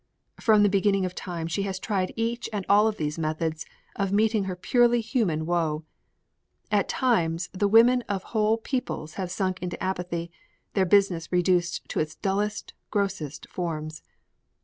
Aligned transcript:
From 0.39 0.63
the 0.63 0.67
beginning 0.67 1.05
of 1.05 1.13
time 1.13 1.45
she 1.45 1.61
has 1.61 1.77
tried 1.77 2.11
each 2.15 2.49
and 2.51 2.65
all 2.67 2.87
of 2.87 2.97
these 2.97 3.19
methods 3.19 3.67
of 3.95 4.11
meeting 4.11 4.45
her 4.45 4.55
purely 4.55 4.99
human 4.99 5.45
woe. 5.45 5.83
At 6.71 6.89
times 6.89 7.49
the 7.53 7.67
women 7.67 8.01
of 8.09 8.23
whole 8.33 8.57
peoples 8.57 9.13
have 9.21 9.29
sunk 9.29 9.61
into 9.61 9.77
apathy, 9.79 10.31
their 10.73 10.85
business 10.87 11.31
reduced 11.31 11.87
to 11.89 11.99
its 11.99 12.15
dullest, 12.15 12.73
grossest 12.89 13.47
forms. 13.47 14.01